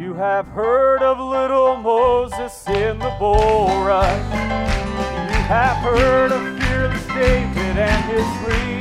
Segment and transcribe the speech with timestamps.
[0.00, 4.32] You have heard of little Moses in the bull rush.
[4.32, 8.80] You have heard of fearless David and his dream.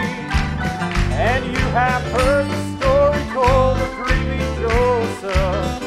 [1.20, 5.84] And you have heard the story told of dreamy Joseph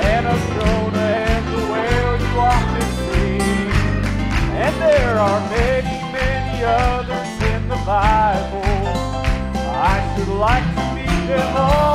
[0.00, 3.44] and of Jonah and the whale you often see.
[4.64, 8.64] And there are many, many others in the Bible.
[9.76, 11.93] I should like to meet them all.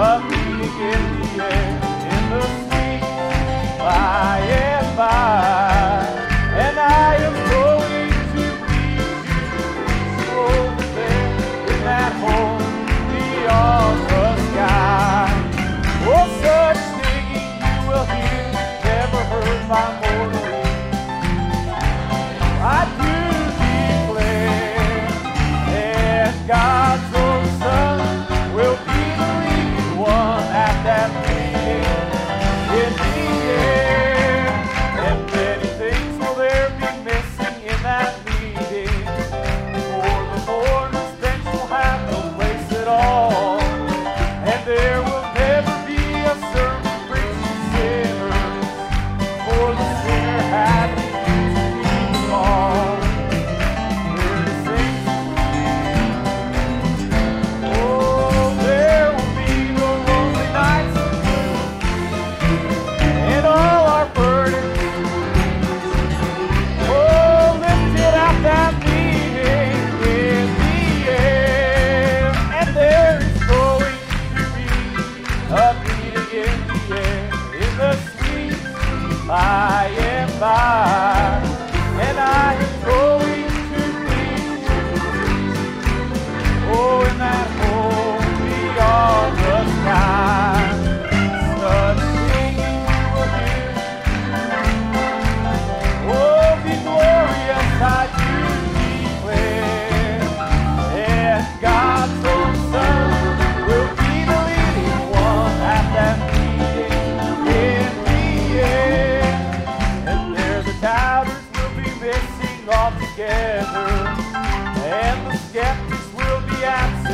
[0.00, 1.89] up in the air.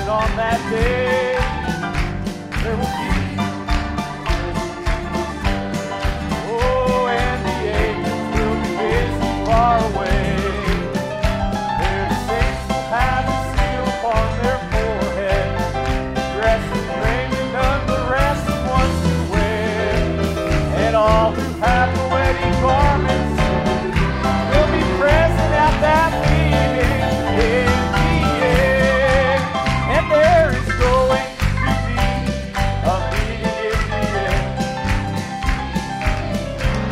[0.09, 1.35] on that day.
[2.63, 3.16] they will be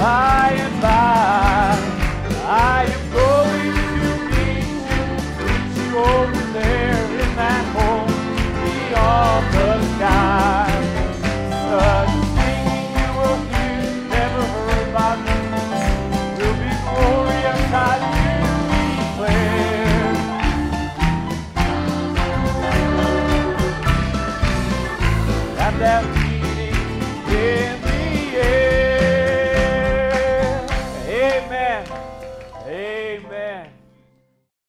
[0.05, 1.04] by and by.